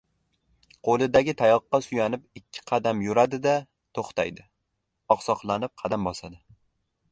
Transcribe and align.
Qo‘lidagi 0.85 1.35
tayoqqa 1.41 1.79
suyanib 1.87 2.23
ikki 2.41 2.63
qadam 2.71 3.05
yuradi-da, 3.09 3.55
to‘xtaydi. 3.99 4.49
Oqsoqlanib 5.17 5.77
qadam 5.83 6.11
bosadi. 6.13 6.45